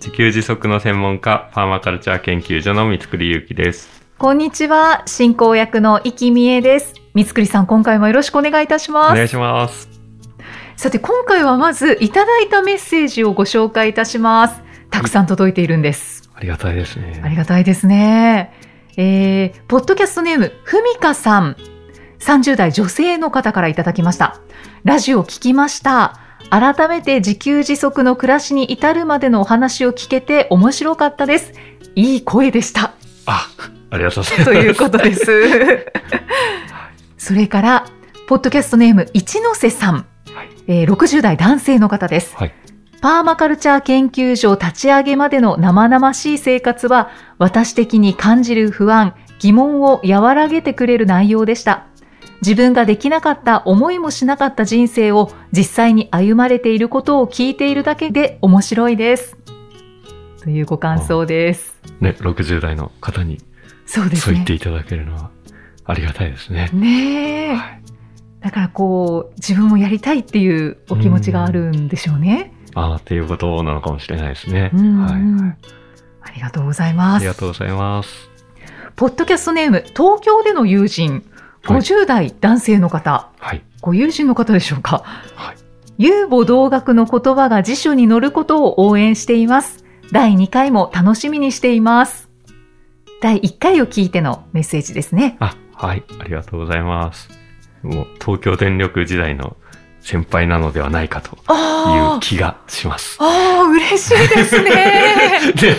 [0.00, 4.02] 自給自足の専門家、パーマカルチャー研究所の三つくりゆうきです。
[4.16, 6.94] こんにちは、進行役の生きみえです。
[7.12, 9.12] 三つくりさん、今回もよろしくお願いいたします。
[9.12, 9.90] お願いします。
[10.78, 14.62] さて、今回はまずいただいたメッセージをご紹介いたします。
[14.90, 16.30] たくさん届いているんです。
[16.34, 17.20] ありがたいですね。
[17.22, 18.54] ありがたいですね。
[18.96, 21.56] えー、ポッドキャストネーム、ふみかさん。
[22.20, 24.40] 30代女性の方からいただきました。
[24.82, 26.29] ラジオ聞きました。
[26.48, 31.52] 改めて自給自足の暮らしに至るまでのお話を聞けて面白かったです。
[31.94, 32.94] いい声でした。
[33.26, 33.48] あ、
[33.90, 34.50] ありがとうございます。
[34.50, 35.86] ということです。
[37.18, 37.86] それから、
[38.26, 40.06] ポッドキャストネーム、一ノ瀬さん。
[40.34, 42.36] はいえー60代男性の方です。
[42.36, 42.54] はい。
[43.00, 51.86] パーマカルチャー研究所立ち上げまでの生々しい生活は、私的に感じる不安、疑問を和らげてくれる内容でした。
[52.42, 59.36] 自分ができなかった、思いもしなかった人生を実際に歩まれていることを聞いているだけで面白いです。
[60.42, 61.74] というご感想です。
[62.00, 63.42] ね、60代の方に
[63.84, 64.52] そうですねそう言って。
[64.54, 65.30] いただけるのは
[65.84, 66.70] ありがたいですね。
[66.72, 67.54] ねえ。
[67.54, 67.82] はい。
[68.40, 72.54] だからこう、自分もやりたいっていうお気持ちがあるんでしょうね。
[72.74, 74.70] ああ、っていうことなのかもしれないですね。
[74.72, 75.12] うんはい。
[76.22, 77.34] ありがとうございますありが。
[77.34, 78.30] とうございます。
[78.96, 81.22] ポッドキャストネーム、東京での友人、はい
[81.64, 83.62] 50代男性の方、はい。
[83.80, 85.02] ご友人の方でしょうか。
[85.34, 85.56] はい。
[85.98, 89.84] 遊母同学の言葉が辞書に載ることを応援しています。
[90.12, 92.30] 第2回も楽しみにしています。
[93.20, 95.36] 第1回を聞いてのメッセージですね。
[95.40, 96.02] あ、はい。
[96.18, 97.28] ありがとうございます。
[97.82, 99.56] もう、東京電力時代の
[100.00, 103.18] 先輩なのではないかといあう気がします。
[103.20, 104.70] あ、ああ、嬉しいですね。
[105.54, 105.74] で、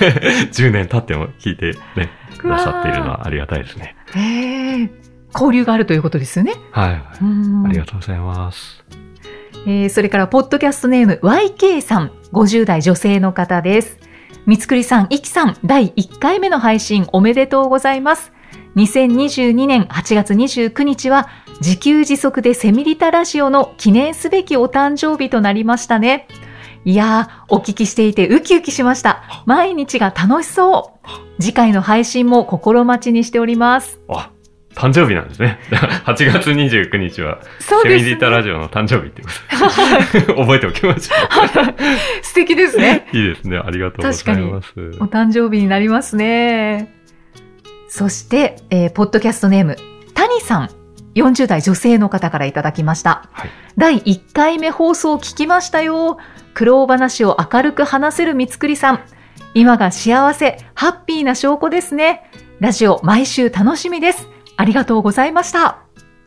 [0.51, 3.95] 10年経っても聞いてね、くださっているのはありがたいですね。
[4.15, 5.00] ええ
[5.33, 6.53] 交流があるということですよね。
[6.71, 7.01] はい、はい。
[7.21, 8.83] うんありがとうございます。
[9.65, 13.99] えーそれから、ポッドキャストネーム、YK さん、50代女性の方です。
[14.45, 18.31] 三つくりさん、いきさん、第1回目の配信おめでとうございます。
[18.75, 26.27] 2022年8月29日は、自給自足でセミリタラジオの記念すべきお誕生日となりましたね。
[26.83, 29.43] いやー、お聞きしていてウキウキしました。
[29.45, 31.41] 毎日が楽しそう。
[31.41, 33.99] 次回の配信も心待ちにしております。
[34.09, 34.31] あ、
[34.75, 35.59] 誕生日なんですね。
[36.05, 39.27] 8月29日は、セミリタラジオの誕生日ってこ
[40.23, 41.15] とで 覚えておきましょ
[42.23, 43.07] 素敵ですね。
[43.13, 43.17] う。
[43.17, 43.57] いいですね。
[43.57, 44.71] ありがとうございます。
[44.99, 46.93] お誕生日になりますね。
[47.87, 49.75] そして、えーポッドキャストネーム、
[50.13, 50.69] 谷さん、
[51.15, 53.29] 40代女性の方からいただきました。
[53.33, 53.49] はい。
[53.77, 56.17] 第1回目放送を聞きましたよ。
[56.53, 58.99] 苦労話を明るく話せる三つくりさん。
[59.53, 62.23] 今が幸せ、ハッピーな証拠ですね。
[62.59, 64.30] ラジオ毎週楽しみです。
[64.61, 65.79] ありがとうございました。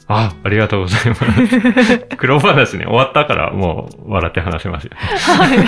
[0.09, 1.99] あ、ありがとうございます。
[2.19, 4.91] 苦労話ね、終わったからもう笑って話せますよ。
[4.97, 5.67] はいはい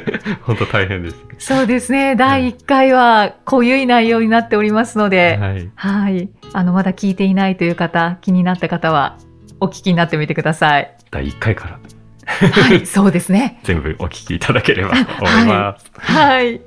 [0.40, 1.16] 本当大変です。
[1.38, 2.16] そうですね。
[2.16, 5.70] 第1回は濃ゆい内容になっておりますので、はい。
[5.74, 6.30] はい。
[6.54, 9.18] あの、まだ聞いていないという方、気になった方は、
[9.60, 10.90] お聞きになってみてください。
[11.10, 11.78] 第1回から
[12.24, 13.60] はい、そうですね。
[13.64, 15.90] 全部お聞きいただければと思います。
[15.98, 16.62] はい。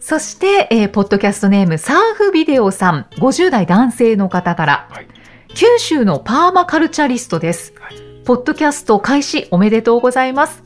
[0.00, 5.06] そして、えーポッドキャストネーム、サーフビデオさん、50代男性の方から、はい
[5.54, 7.72] 九州のパーマカルチャリストです。
[7.80, 10.62] はいポッドキャスト開始おめでとうございます。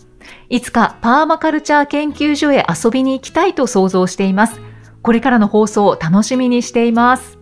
[0.48, 4.60] いつかパーマカルチャー研究所へ遊びに行きたいと想像しています。
[5.00, 7.38] これからの放送を楽しみにしています。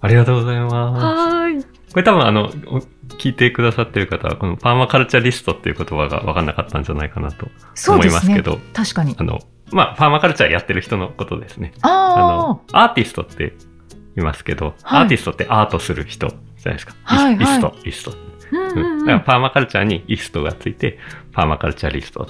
[0.00, 1.04] ありがとうございます。
[1.04, 1.60] はい。
[1.60, 2.80] これ多分あの、お
[3.18, 8.34] 聞いてくださってる方は、このパーマカルチャリストっていう言葉が分かんなかったんじゃないかなと思そうですね。
[8.34, 9.16] いますけど、確かに。
[9.18, 9.40] あの、
[9.72, 11.72] まあ、パーマカルチャーやってる人のことですね。
[11.82, 13.54] ああの、アーティストって
[14.16, 16.94] 言いますけど、はいアーティストってアートする人じゃないですか。
[17.04, 18.10] はいはいイスト、イスト。
[18.12, 18.14] あ、
[18.52, 19.06] うんううんんうん。
[19.06, 20.98] だからパーマカルチャーにイストがついて、
[21.32, 22.28] パーマカルチャリスト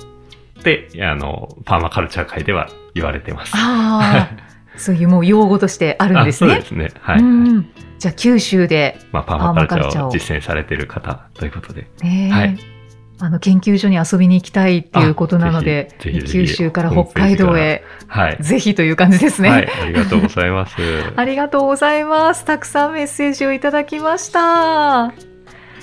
[0.60, 3.52] って、あの、パーマカルチャー界では言われてます。
[3.54, 4.36] ああ、
[4.76, 6.52] そういうもう用語としてあるんですね。
[6.52, 6.90] あそうですね。
[7.00, 7.20] はい。
[7.20, 11.88] うんじゃあ九州で、まあ、パーマカルチャーを実践されている方ということで。
[12.02, 12.77] ねはい
[13.20, 18.38] あの研究所に遊びに行きたいっていうことなので九州から北海道へはい。
[18.40, 19.50] ぜひという感じですね。
[19.50, 19.68] はい。
[19.68, 20.76] ありがとうございます。
[21.16, 22.44] ありがとうございます。
[22.44, 25.08] たくさんメッセージをいただきました。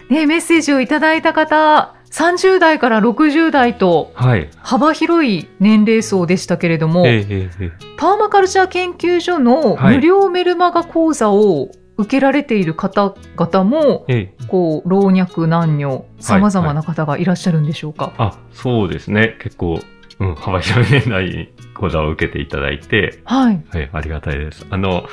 [0.10, 4.50] ね、メッセージをいただいた方、30代から60代とはい。
[4.58, 18.14] 幅広い年齢層でしたけれども、ええええええパーマカルチャー研究所のはい無料メルマガ講座を受けられている方々も、ええこう老若男女さまざまな方がいらっしゃるんでしょうか？
[18.18, 19.38] あ、そうですね。
[19.42, 19.80] 結構、
[20.20, 23.64] うん、幅広い年代に講座を受けていただいて、はい。
[23.70, 24.66] はい、ありがたいです。
[24.70, 25.08] あの、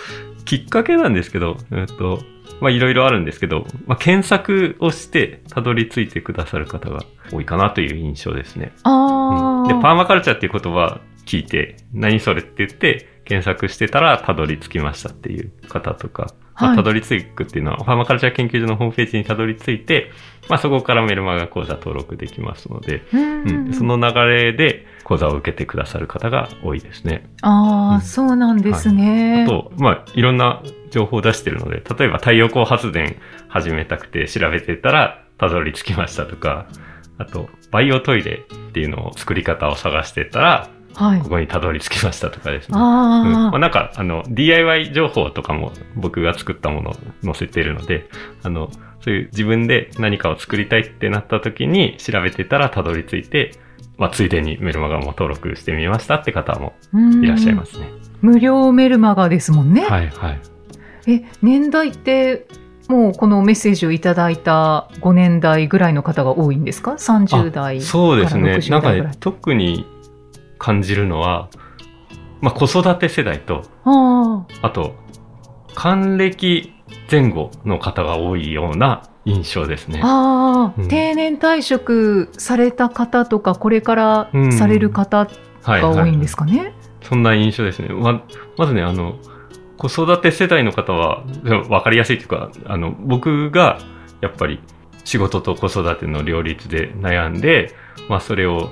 [0.44, 2.20] きっかけなんですけど、えっと、
[2.60, 7.00] まあ、いろいろあるんですけど、まあ、検索をしてたどり着いてくださる方が
[7.32, 8.72] 多いかなという印象ですね。
[8.84, 16.76] ああ、で、パーマカルチャーっていう言葉聞いて、何それって言って、検索してたらたどり着きましたっていう方とか、まあ、はい。
[16.76, 20.10] たどり着くっていうのは、パーマカルチャー研究所のホームページにたどり着いて、
[20.48, 23.66] まあ、そこからメルマガ講座登録できますので、うん。
[23.66, 27.28] うん、その流れで講座を受けてくださる方が多いですね。
[27.42, 28.00] ああ、うん。
[28.00, 29.44] そうなんですね。
[29.44, 33.16] あと、まあ、いろんな情報を出してるので、例えば太陽光発電
[33.48, 36.66] 始めたくて調べてたらたどり着きましたとか、
[37.18, 41.30] あと、バイオトイレっていうのを作り方を探してたら、はいこ。
[41.30, 42.78] こにたどり着きましたとかですね。
[42.78, 46.94] うんあまあ、なんか、あの、DIY 情報とかも僕が作ったものを
[47.24, 48.08] 載せてるので、
[48.42, 53.52] あの、そういう自分で何かを作りたいってなった時に調べてたらたどり着いて、
[53.98, 57.90] まあ、ついでにメルマガも登録してみましたって方もあ、いらっしゃいますすね。
[58.20, 59.82] 無料メルマガですもんね。
[59.82, 60.40] はい、はい。
[61.06, 62.46] え、年代って、
[62.88, 68.54] もうこのメッセージをいただいた5年代ぐらいの方が多いんですか ?30 代からそうですね。
[68.56, 69.86] 60なんかね特に
[70.62, 71.48] 感じるのは、
[72.40, 74.94] まあ、子育て世代と、ああと、
[75.74, 76.72] 還暦
[77.10, 80.06] 前後の方が多いような印象ですねあ、。
[80.06, 85.28] ああ、うん定年退職された方とか、これからうんされる方
[85.64, 86.18] はい、が多いんはい。
[86.18, 86.72] ですかね。
[87.02, 87.88] そんな印象ですね。
[87.88, 88.22] ま、
[88.56, 89.16] まずね、あの、
[89.78, 91.24] 子育て世代の方は、
[91.70, 93.78] わかりやすいというか、あの、僕が、
[94.20, 94.60] やっぱり、
[95.02, 97.74] 仕事と子育ての両立で悩んで、
[98.08, 98.68] まあ、それを、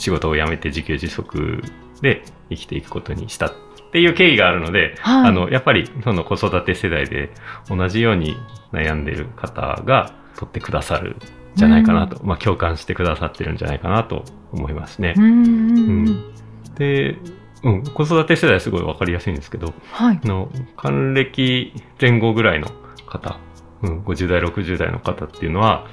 [0.00, 1.62] 仕事を辞めて自給自足
[2.00, 3.52] で生きていくことにしたっ
[3.92, 5.28] ていう経緯があるので、はい。
[5.28, 7.30] あの、やっぱり、その子育て世代で
[7.68, 8.36] 同じように
[8.72, 11.16] 悩んでる方が取ってくださるん
[11.54, 15.20] じゃないかなと、まあ、共感してくださってるんじゃないかなと思いますねう。
[15.20, 16.34] んうんううんん。
[16.76, 17.18] で、
[17.62, 20.20] うん、子育て世代はすごいわかりやすいんですけど、はい。
[20.24, 22.68] あの、還暦前後ぐらいの
[23.06, 23.38] 方、
[23.82, 25.86] うん、50代、60代の方っていうのは、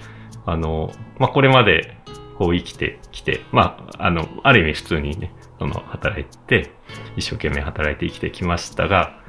[0.45, 1.96] あの、まあ、これまで、
[2.37, 6.71] こう生きてきて、まあ、あの、ある意味普通にね、その、働いて、
[7.15, 9.19] 一生懸命働いて生きてきましたが、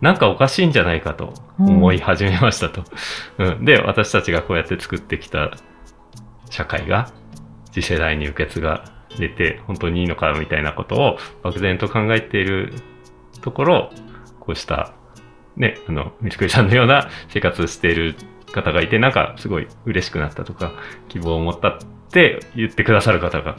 [0.00, 2.84] なんかおかしいんじゃないかと思い始めましたと。
[3.38, 5.50] うん、で、私たちがこうやって作ってきた
[6.48, 7.10] 社会が
[7.72, 8.84] 次世代に受け継が
[9.18, 12.72] れて本当にいいのかみたいなことを漠然と考えている
[13.42, 13.90] ところ、
[14.40, 14.94] こうした、
[15.56, 18.16] ね、あの、みつくりさんのような生活している
[18.52, 20.72] 方がいて、なんかすごい嬉しくなったとか、
[21.08, 21.78] 希望を持った
[22.10, 23.56] って言ってくださる方が、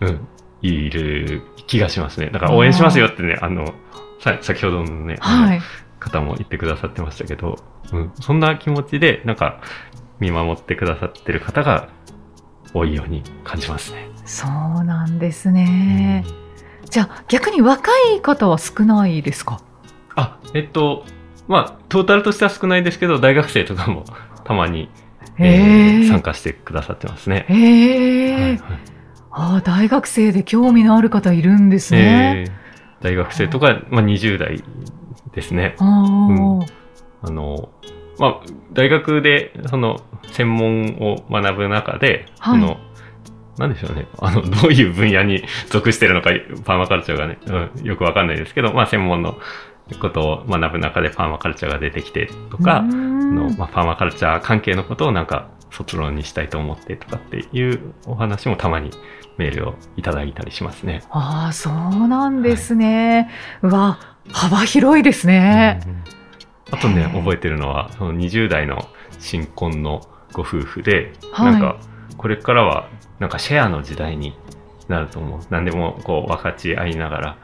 [0.00, 0.28] うん、
[0.62, 2.28] いる気がしますね。
[2.30, 3.72] だから応援しますよってね、あの、
[4.20, 5.60] さ先ほどのね、はい。
[5.98, 7.56] 方も言ってくださってましたけど、
[7.92, 9.60] うん、そんな気持ちで、なんか、
[10.20, 11.88] 見守ってくださってる方が
[12.72, 14.08] 多いように感じますね。
[14.24, 16.24] そうなんですね。
[16.88, 19.60] じゃあ逆に若い方は少ないですか？
[20.14, 21.04] あ、えっと、
[21.48, 24.04] まあ、トータルとしては少ないですけど、大学生とかも
[24.44, 24.88] たまに、
[25.38, 27.46] へえ参加してくださってますね。
[27.48, 28.60] へえ、はいはい
[29.38, 32.46] ああ大学生で興味のある方いるんですね。
[32.48, 32.66] えー
[33.00, 34.62] 大学生とか、まあ、20代
[35.32, 35.76] ですね。
[35.78, 35.84] あ
[37.22, 37.68] あ、あの、
[38.18, 38.40] まあ、
[38.72, 40.00] 大学で、その、
[40.32, 42.78] 専門を学ぶ中で、はいその、
[43.58, 44.06] なんでしょうね。
[44.18, 46.30] あの、どういう分野に属してるのか、
[46.64, 49.38] パーマカルチャーがね、うん、よくわかんないですけど、まあ、専門の
[50.00, 58.90] ことを学ぶ中でパーマカルチャーが出てきてとか、の、まあ、パーマカルチャー関係のことをなんか卒論にしたいと思ってとかっていうお話もたまに
[59.36, 61.02] メールをいただいたりしますね。
[61.10, 63.30] ああそうなんですね。
[63.62, 63.98] うわ
[64.32, 65.80] 幅広いですね。
[65.86, 66.16] うん
[66.70, 68.88] あとね、覚えてるのは、その20代の
[69.18, 70.00] 新婚の
[70.32, 71.78] ご夫婦で、はいなんか、
[72.16, 72.88] これからは、
[73.20, 74.36] なんかシェアの時代に
[74.88, 75.40] なると思う。
[75.50, 77.38] 何でもこう分かち合いながら、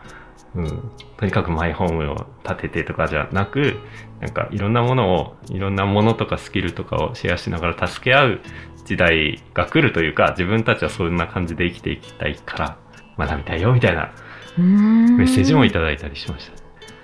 [0.54, 3.78] うん、とにかくマイホームを建ててとかじゃなく、
[4.20, 8.40] なんかいろんなものを、いろんなものとかスキルとかをシェアしながら助け合う
[8.84, 12.76] 時代が来るというか、自分たちはそんな感じで生きていきたいか
[13.18, 14.12] ら学びたいよみたいな
[14.58, 14.64] メ
[15.16, 16.62] メッセージもいいただいたりしました。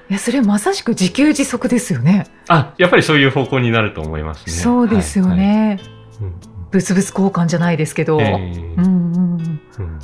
[0.08, 2.26] やそれまさしく自給自足ですよね。
[2.48, 4.52] あ、やっぱりそういう方向になると思いますね。
[4.52, 5.80] そうですよはいはいね。
[6.20, 8.20] うん物々交換じゃないですけど。
[8.20, 9.98] えうーんうんうん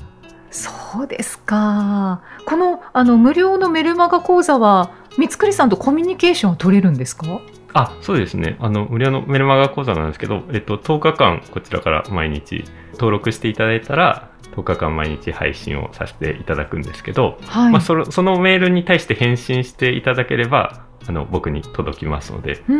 [0.55, 2.23] そうですか。
[2.47, 7.41] このあの無料のメルマガ講座は三つくりさんとコミュニケーションを取れるんですか？
[7.73, 8.57] あ、そうですね。
[8.61, 17.73] あの、無料のメルマガ講座なんですけど、えっと、10日間こちらから毎日登録していただいたら、10日間毎日配信をさせていただくんですけど、はい。
[17.73, 22.71] まあ、そのそのメールに対して返信していただければ、あの、僕に届きますので、えっと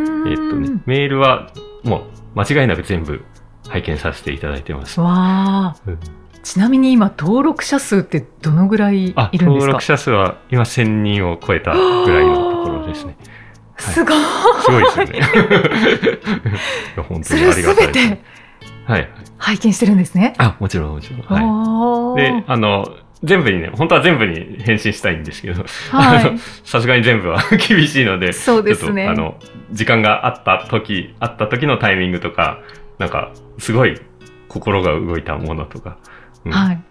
[0.55, 1.51] ね、メールは
[1.83, 3.21] もう間違いなく全部
[3.67, 5.01] 拝見させていただいてます。
[5.01, 5.75] わあ。
[5.87, 5.99] うん
[6.45, 9.49] ちなみに今、登録者数ってどのぐらいいあ、るんですか？
[9.51, 11.79] 登録者数は今1000人を超えたぐ
[12.13, 13.17] らいのところですね。
[13.79, 14.17] すごい。
[14.63, 15.21] すごいですよね。
[17.09, 18.19] 本当にありがたいはい
[18.85, 19.09] はい。
[19.39, 20.35] 拝見してるんですね？
[20.37, 21.21] あ、もちろんもちろん。
[21.21, 22.21] はい。
[22.21, 29.35] で、あの、全部にね、本当は全部に返信したいんですけど、さすがに全部は 厳しいので、そうですねちょっと、あの、
[29.71, 32.59] 時間があった時、あった時のタイミングとか、
[32.99, 33.99] なんか、すごい
[34.47, 35.97] 心が動いたものとか、
[36.45, 36.81] うんはい。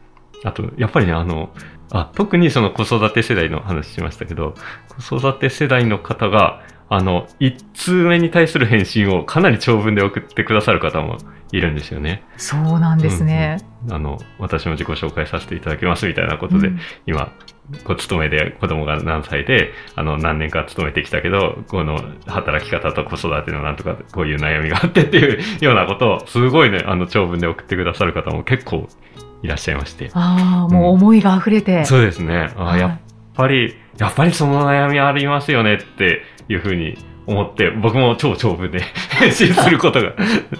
[0.44, 1.50] あと、やっぱりね、あの、
[1.90, 4.54] あ、特にその子育て世代の話しましたけど、
[5.08, 11.16] 子育て世代の方が、あの、一通目に対する返信をかなり長文で送ってくださる方も
[11.50, 12.22] いるんですよね。
[12.36, 13.58] そうなんですね。
[13.90, 17.32] あの、私も自己紹介させていただきますみたいなことで、うん今、
[17.84, 28.88] ご勤めで子供が何歳で、あの、何年か勤めてきたけど、この働き方と子育てのなんとか、こういう悩みがあってっていうようなことを、すごいね、あの、長文で送ってくださる方も結構
[29.44, 30.10] いらっしゃいまして。
[30.14, 31.84] ああ、もう思いが溢れて。
[31.84, 32.50] そうですね。
[32.56, 32.98] あはいやっ
[33.34, 36.96] ぱり、やっぱりその悩みありますよねっていうふうに
[37.26, 38.80] 思って、僕も超長文で
[39.20, 40.12] 返信することが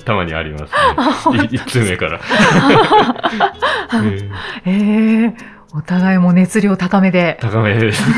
[0.05, 1.45] たまにありますね。
[1.51, 2.21] い一通目から。
[3.95, 4.31] えー
[4.67, 7.37] ええお互いも熱量高めで。
[7.41, 8.05] 高めです。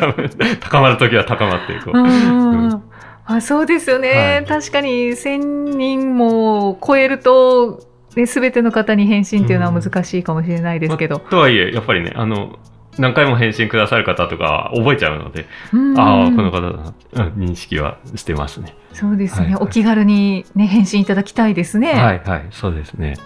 [0.00, 1.98] 高め、高まるときは高まっていこう。
[1.98, 2.82] うん
[3.28, 7.80] あそうですよね、はい確かに1000人も超えると、
[8.16, 11.18] ね、全ての方に返信っていうのは難しいかもしれないですけど。
[11.18, 12.58] まあとはいえ、やっぱりね、あの、
[12.98, 18.74] 何回も返信くださる方とかは覚えちゃうので、うんああ、この方だな、うん認識はしてますね。
[18.92, 21.92] そうですね、はいはいお気軽に、ね、返信いただきたいですね。
[21.92, 23.16] はい、はい、そうですね。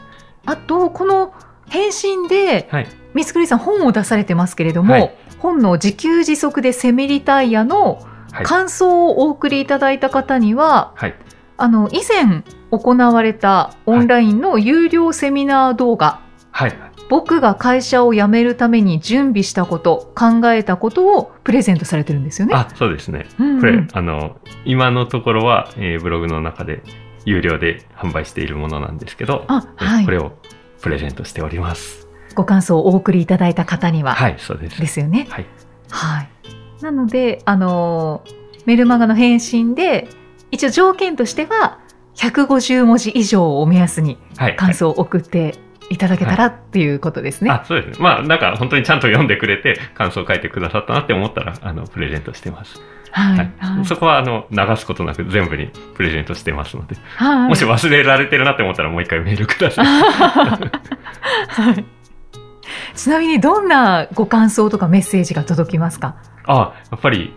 [0.44, 1.32] あと、この
[1.68, 2.88] 返信で、はい。
[3.14, 8.44] 三つくりさん本を出されてますけれども、はい本の自給自足でセミリタイヤのはい。
[8.44, 11.14] 感想をお送りいただいた方には、はい。
[11.62, 16.72] あの、以前行われたオンラインの有料セミナー動画、はい。
[17.08, 22.54] 僕が会社を辞めるために準備したこと、考えたことをプレゼントされてるんですよね。
[22.54, 23.26] あ、そうですね。
[23.38, 26.82] うんうんこれ、あの、今のところは、えーブログの中で
[27.24, 30.10] 有料で販売しているものなんですけど、あ、えはいこ。
[30.12, 30.32] れを
[30.80, 32.08] プレゼントしております。
[32.34, 34.80] ご感想をお送りいただいた方には、はい、そうです。
[34.80, 35.26] ですよね。
[35.30, 35.46] はい。
[35.90, 36.28] はい。
[36.80, 40.06] なので、あのーメルマガの返信で、
[40.50, 41.78] 一応条件としては、
[42.16, 44.56] 150文字以上を目安にはい。
[44.56, 45.54] 感想を送って
[45.90, 47.50] いただけたらっていうことですね。
[47.50, 48.02] あ、そうですね。
[48.04, 52.80] まあ、なんか本当にちゃんと読んでくれて、感想を書いてくださったなって思ったら、あの、プレゼントしてます。
[53.12, 53.38] はい。
[53.38, 53.52] はい。
[53.58, 59.86] はいそこは、あの、流すことなく全部にプレゼントしてますので、はいもし忘れられてるなって思ったらもう一回メールください。
[59.86, 61.84] はい
[62.94, 66.16] ちなみにどんなご感想とかメッセージが届きますか？
[66.46, 67.34] あ、やっぱり、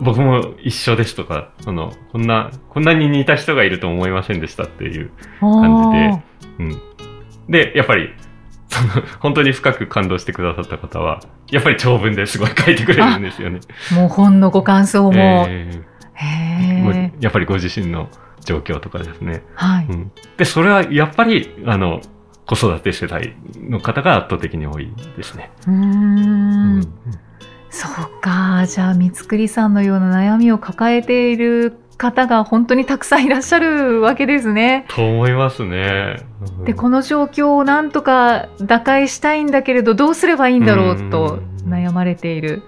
[0.00, 6.22] 僕も一緒ですとか、その、こんな、こんなに似た人がいると思いませんでしたっていう感じで
[6.58, 6.82] うん。
[7.48, 8.10] で、やっぱり、
[8.68, 8.88] その、
[9.20, 13.60] 本当に深く感動してくださった方は、やっぱり長文ですごい書いてくれるんですよね。
[13.92, 15.12] もう本のご感想も。
[15.48, 15.82] え
[16.14, 17.12] へー。
[17.20, 18.08] やっぱりご自身の
[18.44, 19.42] 状況とかですね。
[19.54, 19.86] はい。
[19.86, 20.12] うん。
[20.36, 22.00] で、それはやっぱり、あの、
[22.46, 25.50] 子育て世代の方が圧倒的に多いですね。
[25.66, 25.72] うー。
[25.72, 25.76] う
[26.80, 26.80] ん
[27.70, 28.64] そうか。
[28.66, 34.86] じゃあ、三つくりさんのような悩みを抱えている方が本当にたくさんいらっしゃるわけですね。
[34.88, 36.16] と思いますね。
[36.58, 42.62] うんで、この状況をなんとか打開したいんだけれど、どうすればいいんだろうとうん悩まれている。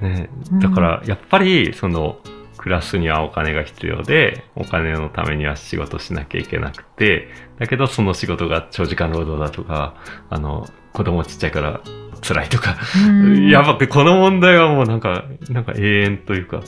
[0.00, 2.18] ねうん、だから、やっぱり、その、
[2.66, 7.28] 暮らすにはお金が必要で、お金のためには仕事しなきゃいけなくて、
[7.60, 9.94] だけどその仕事が長時間労働だとか、
[10.30, 11.80] あの、子供ちっちゃいから
[12.20, 12.76] 辛いとか、
[13.08, 16.62] うんやっぱこの問題はもうなんか、なんか永遠というか、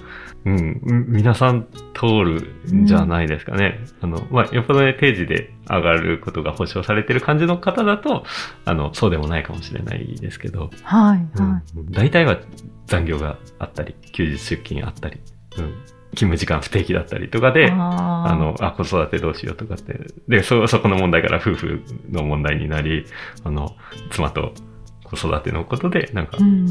[0.44, 3.80] うん、み皆さん通るんじゃないですかね。
[4.00, 8.24] あの、まあ、よっぽどね、定時で上がることが保証されてる感じの方だと、
[8.64, 11.62] あの、そうでもないかもしれないですけど、はい、うんはい。
[11.90, 12.38] 大体は
[12.86, 15.20] 残業があったり、休日出勤あったり、
[15.58, 15.74] うん、
[16.14, 19.98] 勤務時間不定期だったりとかで、あの、あ、子育てどうしようとかって。
[20.28, 23.04] で、そ、そこの問題から夫婦の問題になり、
[23.44, 23.76] あの、
[24.10, 24.54] 妻と
[25.10, 26.66] 子育てのことで、なんかう、ん、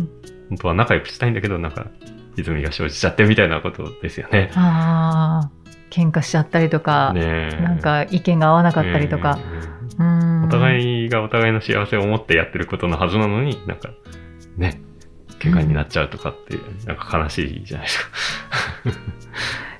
[0.50, 1.88] 本当は仲良くしたいんだけど、なんか、
[2.36, 4.51] 歪みが生じちゃってみたいなことですよね。
[4.56, 5.58] あー
[5.89, 7.22] 喧嘩しちゃったりとか、ね
[7.53, 9.39] えなんか意見が合わなかったりとか。
[9.39, 13.89] えうんえお互いがお互いの幸せを思ってやってることのはずなのに、なんか、
[14.56, 14.79] ね、
[15.39, 18.10] 喧嘩になっちゃうとかって、なんか悲しいじゃないですか。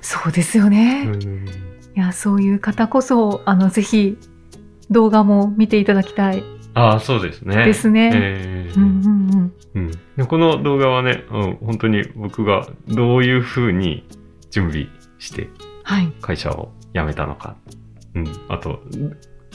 [0.00, 1.04] そうですよね。
[1.06, 4.18] うんいや、そういう方こそ、あの、ぜひ、
[4.88, 6.44] 動画も見ていただきたい
[6.74, 7.64] ああ、そうですね。
[7.64, 8.10] ですね。
[8.14, 9.52] えーうんうんうん。
[9.74, 14.04] うんでこの動画はね、うん、本当に僕がどういうふうに
[14.50, 15.48] 準備して
[15.84, 16.12] はい。
[16.20, 17.56] 会社を辞めたのか。
[18.14, 18.26] うん。
[18.48, 18.80] あと、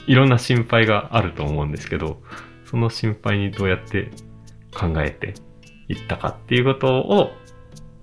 [0.07, 2.21] いろんな心配があると思うんですけど、
[2.65, 4.09] その心配にどうやって
[4.73, 5.35] 考えて
[5.87, 7.31] いったかっていうことを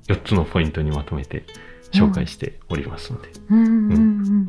[0.09, 1.45] 4つのポイントにまとめて
[1.93, 3.29] 紹介しておりますので。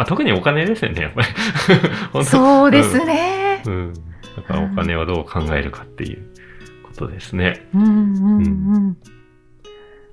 [0.05, 1.27] 特にお金ですよね、やっぱり。
[2.25, 3.63] そうですね。
[3.65, 3.93] うん。
[4.35, 6.23] だからお金はどう考えるかっていう
[6.87, 7.67] ことですね。
[7.73, 8.43] うんうんう
[8.79, 8.97] ん。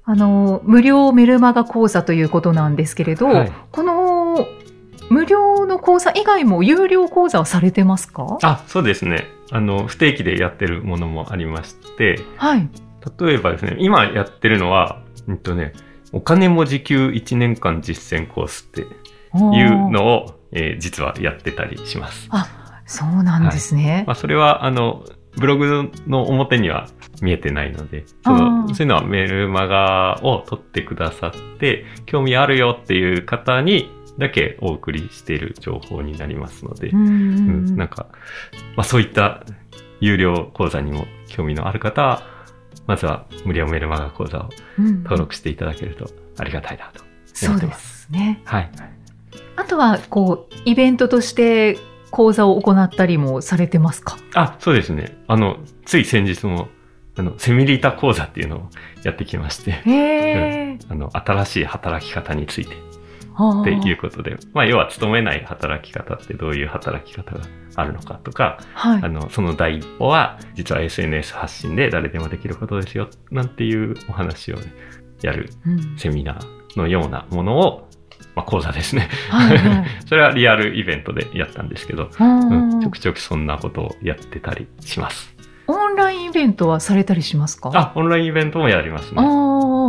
[0.04, 4.46] あの、無料メルマガ講座ということなんですけれど、はいこの
[5.10, 8.38] 無料の講座以外も有料講座はされてますか？
[8.42, 9.26] あ、そうですね。
[9.50, 12.68] あの、不定期でやってるものもありまして、はい。
[13.18, 15.72] 例えばですね、今やってるのは、うんとね、
[16.12, 18.84] お金も時給1年間実践コースってい
[19.66, 22.28] うのを、えー実はやってたりします。
[22.88, 24.04] そうなんですね。
[24.06, 25.04] まあ、それは、あの、
[25.36, 26.88] ブログの表には
[27.22, 38.06] 見えてないので、そあのーそういうのはメールマガを取ってくださって、興味あるよっていう方にだけお送りしている情報になりますので、うんうんううんん、なんか、
[38.74, 39.44] まあそういった
[40.00, 42.22] 有料講座にも興味のある方は、
[42.86, 47.04] まずは無料メールマガ講座をうん登録していただけるとありがたいなと。
[47.26, 48.40] そうですね。
[48.44, 48.70] はい。
[49.56, 51.78] あとは、こう、イベントとして
[52.10, 54.16] 講座を行ったりもされてますか？
[54.34, 55.16] あ、そうですね。
[55.26, 56.68] あの、つい先日も、
[57.16, 58.70] あの、セミリータ講座っていうのを
[59.02, 60.78] やってきまして。
[60.88, 62.76] あの、新しい働き方について。
[63.40, 67.42] あっていうーことで、まあ、要は勤めない働き方ってどういう働き方が
[67.76, 69.02] あるのかとか、はい。
[69.02, 69.08] あ。
[69.08, 74.72] の、その第一歩は、実は SNS 発信で誰でもできることですよ、なんていうお話をね、
[75.22, 75.96] やるうん。
[75.96, 77.87] セミナーのようなものを、
[78.34, 79.08] まあ、講座ですね。
[79.30, 85.34] はいはい それはリアルイベントでやったんですけど、うんうん、ちょくちょくそんなことをやってたりします。
[85.66, 87.70] オンラインイベントはされたりしますか？
[87.74, 89.20] あ、オンラインイベントもやりますあ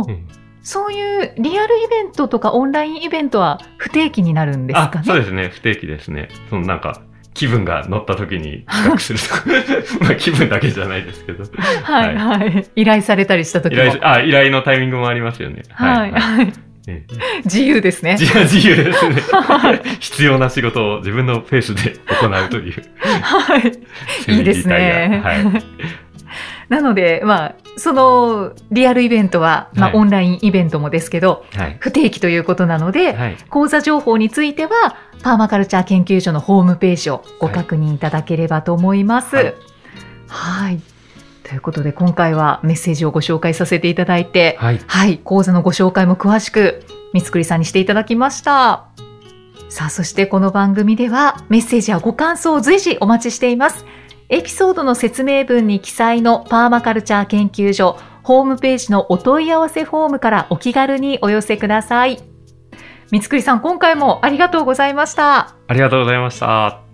[0.06, 0.24] ね。
[0.62, 5.00] そういうリアルイベントとかオンラインイベントは不定期になるんですかね？
[5.00, 5.48] あ、そうですね。
[5.48, 6.28] 不定期ですね。
[6.50, 7.00] そのなんか、
[7.32, 9.42] 気分が乗った時に企画するとか、
[10.04, 11.44] まあ気分だけじゃないですけど。
[11.82, 12.66] はいはい。
[12.76, 13.82] 依頼されたりした時依も。
[13.84, 15.62] 頼しあ、依頼のタイミングもありますよね。
[15.70, 16.52] はいはい。
[16.90, 18.16] ええ自由ですね。
[18.18, 19.16] 自由自由ですね。
[20.00, 22.82] 必要な仕事を自分のペースで行うという。
[23.22, 24.32] はい。
[24.32, 25.20] いいですね。
[25.22, 25.44] はい。
[26.68, 31.76] なので、まあ、そのリアルイベントは、まあ、はいオンラインイベントもですけど、はい。
[31.80, 33.36] 不定期ということなので、はい。
[33.48, 39.36] 講座情報については、パーマカルチャー研究所のホームページをご確認いただければと思います。
[39.36, 39.42] は
[40.28, 40.80] はいい。
[41.50, 44.80] ということで、今回はメッセージをご紹介させていただいて、はい。
[44.86, 48.86] はい、講座のご紹介も詳しく、三つくりさんにしていただきました。
[49.68, 53.84] さあ、そしてこの番組ではメッセージやご感想を随時お待ちしています。
[54.28, 62.22] エピソードの説明文に記載のパーマカルチャー研究所ホームページのお問い合わせフォームからお気軽にお寄せください。
[63.10, 65.56] 三つくりさん、今回もありがとうございました。
[65.66, 66.89] ありがとうございました。